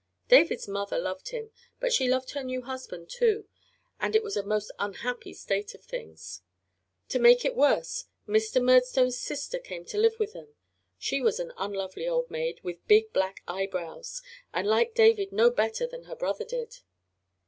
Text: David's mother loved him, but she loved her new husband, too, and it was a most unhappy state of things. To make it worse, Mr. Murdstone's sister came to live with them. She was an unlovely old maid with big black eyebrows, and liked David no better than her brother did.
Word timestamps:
David's 0.29 0.67
mother 0.67 0.97
loved 0.97 1.27
him, 1.29 1.51
but 1.79 1.93
she 1.93 2.09
loved 2.09 2.31
her 2.31 2.41
new 2.43 2.63
husband, 2.63 3.07
too, 3.07 3.47
and 3.99 4.15
it 4.15 4.23
was 4.23 4.35
a 4.35 4.41
most 4.41 4.71
unhappy 4.79 5.31
state 5.31 5.75
of 5.75 5.83
things. 5.83 6.41
To 7.09 7.19
make 7.19 7.45
it 7.45 7.55
worse, 7.55 8.05
Mr. 8.27 8.59
Murdstone's 8.59 9.19
sister 9.19 9.59
came 9.59 9.85
to 9.85 9.99
live 9.99 10.17
with 10.17 10.33
them. 10.33 10.55
She 10.97 11.21
was 11.21 11.39
an 11.39 11.53
unlovely 11.55 12.07
old 12.07 12.31
maid 12.31 12.61
with 12.63 12.83
big 12.87 13.13
black 13.13 13.43
eyebrows, 13.47 14.23
and 14.51 14.67
liked 14.67 14.95
David 14.95 15.31
no 15.31 15.51
better 15.51 15.85
than 15.85 16.05
her 16.05 16.15
brother 16.15 16.45
did. 16.45 16.79